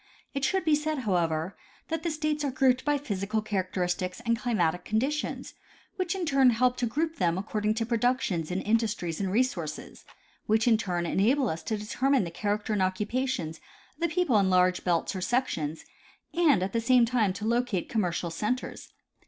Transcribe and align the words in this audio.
It 0.33 0.43
should 0.43 0.65
be 0.65 0.73
said, 0.73 0.97
however, 1.05 1.55
that 1.89 2.01
the 2.01 2.09
states 2.09 2.43
are 2.43 2.49
grouped 2.49 2.83
by 2.83 2.97
physical 2.97 3.39
characteristics 3.39 4.19
and 4.25 4.35
climatic 4.35 4.83
conditions, 4.83 5.53
which 5.95 6.15
in 6.15 6.25
turn 6.25 6.49
help 6.49 6.75
to 6.77 6.87
group 6.87 7.17
them 7.17 7.37
according 7.37 7.75
to 7.75 7.85
productions 7.85 8.49
and 8.49 8.63
industries 8.63 9.19
and 9.21 9.31
resources, 9.31 10.03
which 10.47 10.67
in 10.67 10.75
turn 10.77 11.05
enable 11.05 11.49
us 11.49 11.61
to 11.61 11.77
determine 11.77 12.23
the 12.23 12.31
character 12.31 12.73
and 12.73 12.81
occupations 12.81 13.57
of 13.93 13.99
the 14.01 14.07
people 14.09 14.39
in 14.39 14.49
large 14.49 14.83
belts 14.83 15.15
or 15.15 15.21
sections, 15.21 15.85
and 16.33 16.63
at 16.63 16.73
the 16.73 16.81
same 16.81 17.05
time 17.05 17.31
to 17.33 17.45
locate 17.45 17.87
commercial 17.87 18.31
centers. 18.31 18.93